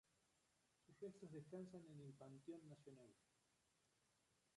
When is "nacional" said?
2.67-3.13